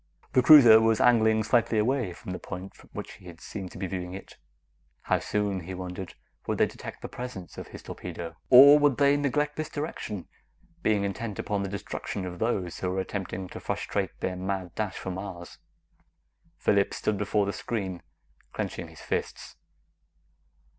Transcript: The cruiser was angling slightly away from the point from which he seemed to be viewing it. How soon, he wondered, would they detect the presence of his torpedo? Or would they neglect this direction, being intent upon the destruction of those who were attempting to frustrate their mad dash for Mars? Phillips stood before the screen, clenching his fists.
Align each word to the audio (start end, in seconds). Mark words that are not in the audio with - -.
The 0.33 0.41
cruiser 0.41 0.81
was 0.81 0.99
angling 0.99 1.43
slightly 1.43 1.77
away 1.77 2.11
from 2.11 2.31
the 2.31 2.39
point 2.39 2.73
from 2.73 2.89
which 2.91 3.11
he 3.17 3.31
seemed 3.37 3.71
to 3.73 3.77
be 3.77 3.85
viewing 3.85 4.15
it. 4.15 4.35
How 5.03 5.19
soon, 5.19 5.59
he 5.59 5.75
wondered, 5.75 6.15
would 6.47 6.57
they 6.57 6.65
detect 6.65 7.03
the 7.03 7.07
presence 7.07 7.55
of 7.55 7.67
his 7.67 7.83
torpedo? 7.83 8.35
Or 8.49 8.79
would 8.79 8.97
they 8.97 9.15
neglect 9.15 9.57
this 9.57 9.69
direction, 9.69 10.27
being 10.81 11.03
intent 11.03 11.37
upon 11.37 11.61
the 11.61 11.69
destruction 11.69 12.25
of 12.25 12.39
those 12.39 12.79
who 12.79 12.89
were 12.89 12.99
attempting 12.99 13.47
to 13.49 13.59
frustrate 13.59 14.19
their 14.21 14.35
mad 14.35 14.73
dash 14.73 14.97
for 14.97 15.11
Mars? 15.11 15.59
Phillips 16.57 16.97
stood 16.97 17.19
before 17.19 17.45
the 17.45 17.53
screen, 17.53 18.01
clenching 18.53 18.87
his 18.87 19.01
fists. 19.01 19.55